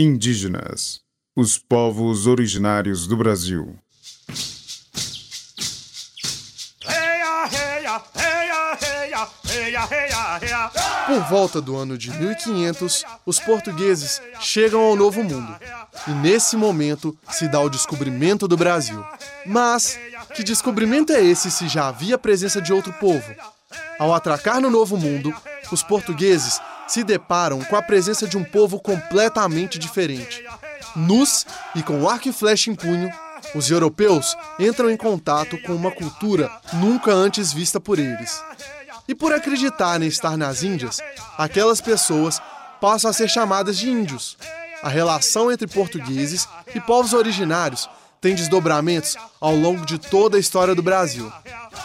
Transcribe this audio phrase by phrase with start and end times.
[0.00, 1.00] Indígenas,
[1.34, 3.76] os povos originários do Brasil.
[11.04, 15.58] Por volta do ano de 1500, os portugueses chegam ao Novo Mundo.
[16.06, 19.04] E nesse momento se dá o descobrimento do Brasil.
[19.44, 19.98] Mas
[20.32, 23.34] que descobrimento é esse se já havia a presença de outro povo?
[23.98, 25.34] Ao atracar no Novo Mundo,
[25.72, 30.44] os portugueses se deparam com a presença de um povo completamente diferente.
[30.96, 33.12] Nus e com arco e flecha em punho,
[33.54, 38.42] os europeus entram em contato com uma cultura nunca antes vista por eles.
[39.06, 41.00] E por acreditarem estar nas Índias,
[41.36, 42.42] aquelas pessoas
[42.80, 44.36] passam a ser chamadas de índios.
[44.82, 47.88] A relação entre portugueses e povos originários
[48.20, 51.32] tem desdobramentos ao longo de toda a história do Brasil,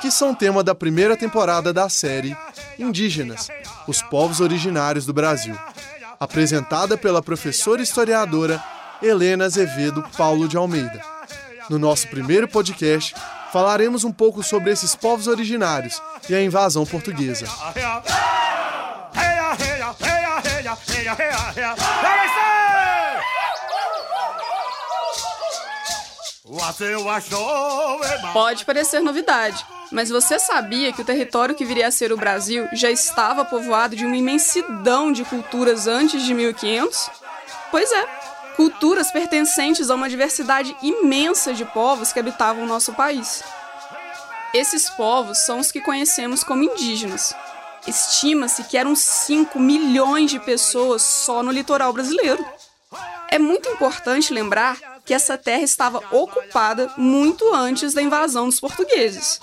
[0.00, 2.36] que são tema da primeira temporada da série
[2.78, 3.48] Indígenas,
[3.86, 5.56] os povos originários do Brasil,
[6.18, 8.62] apresentada pela professora historiadora
[9.02, 11.00] Helena Azevedo Paulo de Almeida.
[11.68, 13.14] No nosso primeiro podcast,
[13.52, 17.46] falaremos um pouco sobre esses povos originários e a invasão portuguesa.
[28.32, 32.68] Pode parecer novidade, mas você sabia que o território que viria a ser o Brasil
[32.72, 37.08] já estava povoado de uma imensidão de culturas antes de 1500?
[37.70, 38.04] Pois é,
[38.56, 43.44] culturas pertencentes a uma diversidade imensa de povos que habitavam o nosso país.
[44.52, 47.32] Esses povos são os que conhecemos como indígenas.
[47.86, 52.44] Estima-se que eram 5 milhões de pessoas só no litoral brasileiro.
[53.28, 54.76] É muito importante lembrar
[55.10, 59.40] que essa terra estava ocupada muito antes da invasão dos portugueses.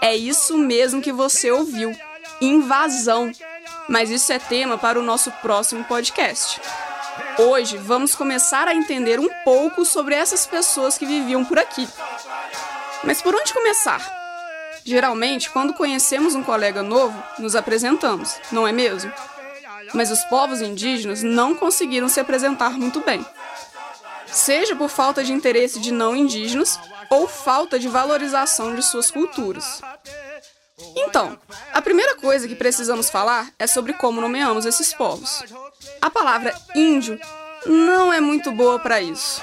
[0.00, 1.92] É isso mesmo que você ouviu:
[2.40, 3.32] invasão.
[3.88, 6.60] Mas isso é tema para o nosso próximo podcast.
[7.36, 11.88] Hoje vamos começar a entender um pouco sobre essas pessoas que viviam por aqui.
[13.02, 14.00] Mas por onde começar?
[14.84, 19.12] Geralmente, quando conhecemos um colega novo, nos apresentamos, não é mesmo?
[19.92, 23.26] Mas os povos indígenas não conseguiram se apresentar muito bem
[24.32, 29.80] seja por falta de interesse de não indígenas ou falta de valorização de suas culturas.
[30.96, 31.38] Então,
[31.72, 35.42] a primeira coisa que precisamos falar é sobre como nomeamos esses povos.
[36.00, 37.18] A palavra índio
[37.66, 39.42] não é muito boa para isso.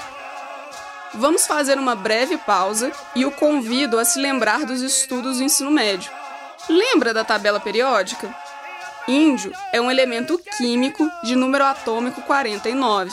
[1.14, 5.70] Vamos fazer uma breve pausa e o convido a se lembrar dos estudos do ensino
[5.70, 6.10] médio.
[6.68, 8.34] Lembra da tabela periódica?
[9.06, 13.10] Índio é um elemento químico de número atômico 49.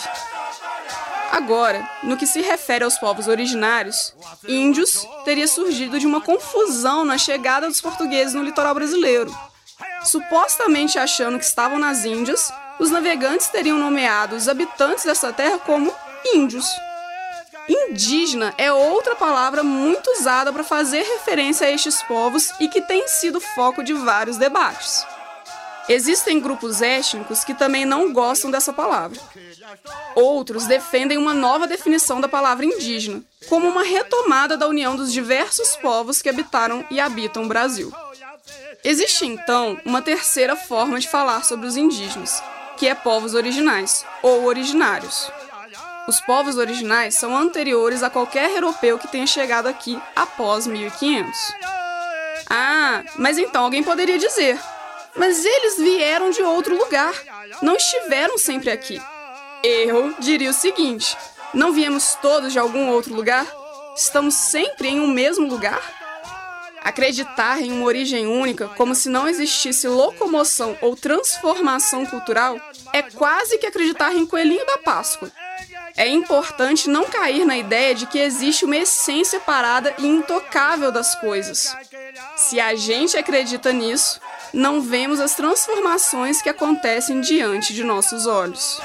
[1.36, 4.16] Agora, no que se refere aos povos originários,
[4.48, 9.30] índios teria surgido de uma confusão na chegada dos portugueses no litoral brasileiro.
[10.02, 15.94] Supostamente achando que estavam nas Índias, os navegantes teriam nomeado os habitantes dessa terra como
[16.34, 16.70] índios.
[17.68, 23.10] Indígena é outra palavra muito usada para fazer referência a estes povos e que tem
[23.10, 25.06] sido foco de vários debates.
[25.88, 29.20] Existem grupos étnicos que também não gostam dessa palavra.
[30.16, 35.76] Outros defendem uma nova definição da palavra indígena, como uma retomada da união dos diversos
[35.76, 37.94] povos que habitaram e habitam o Brasil.
[38.84, 42.42] Existe então uma terceira forma de falar sobre os indígenas,
[42.78, 45.32] que é povos originais ou originários.
[46.08, 51.36] Os povos originais são anteriores a qualquer europeu que tenha chegado aqui após 1500.
[52.50, 54.60] Ah, mas então alguém poderia dizer:
[55.16, 57.14] mas eles vieram de outro lugar,
[57.62, 59.02] não estiveram sempre aqui.
[59.64, 61.18] Eu diria o seguinte:
[61.54, 63.46] não viemos todos de algum outro lugar?
[63.96, 65.82] Estamos sempre em um mesmo lugar?
[66.84, 72.60] Acreditar em uma origem única, como se não existisse locomoção ou transformação cultural,
[72.94, 75.32] é quase que acreditar em coelhinho da Páscoa.
[75.98, 81.16] É importante não cair na ideia de que existe uma essência parada e intocável das
[81.16, 81.76] coisas.
[82.36, 84.20] Se a gente acredita nisso,
[84.54, 88.80] não vemos as transformações que acontecem diante de nossos olhos.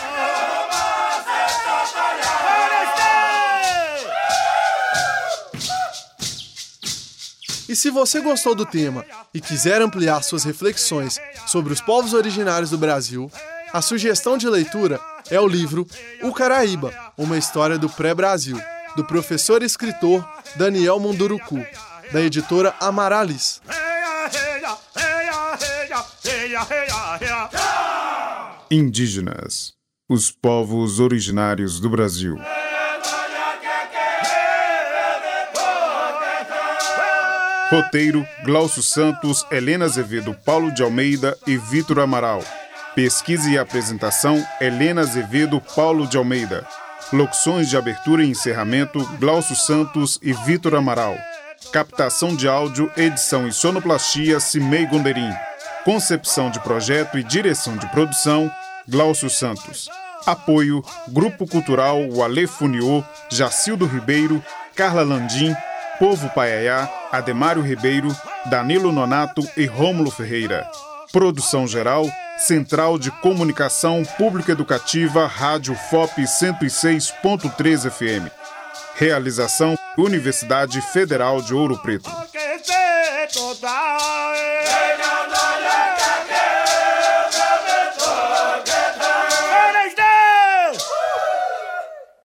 [7.68, 12.70] E se você gostou do tema e quiser ampliar suas reflexões sobre os povos originários
[12.70, 13.30] do Brasil,
[13.72, 14.98] a sugestão de leitura
[15.30, 15.86] é o livro
[16.20, 18.60] O Caraíba, uma história do pré-Brasil,
[18.96, 21.64] do professor e escritor Daniel Munduruku,
[22.12, 23.60] da editora Amaralis.
[28.70, 29.72] Indígenas,
[30.08, 32.38] os povos originários do Brasil.
[37.70, 42.42] Roteiro: Glaucio Santos, Helena Azevedo, Paulo de Almeida e Vitor Amaral.
[42.94, 46.66] Pesquisa e apresentação: Helena Azevedo Paulo de Almeida.
[47.12, 51.16] Locuções de abertura e encerramento: Glaucio Santos e Vitor Amaral.
[51.72, 55.30] Captação de áudio, edição e sonoplastia: Cimei Gonderim.
[55.84, 58.50] Concepção de projeto e direção de produção:
[58.86, 59.88] Glaucio Santos.
[60.26, 64.44] Apoio: Grupo Cultural Wale Funiô, Jacildo Ribeiro,
[64.76, 65.54] Carla Landim,
[65.98, 68.14] Povo Paiaiá, Ademário Ribeiro,
[68.46, 70.70] Danilo Nonato e Rômulo Ferreira.
[71.12, 72.06] Produção geral:
[72.38, 78.30] Central de Comunicação Pública Educativa, Rádio FOP 106.3 FM.
[78.96, 82.10] Realização: Universidade Federal de Ouro Preto.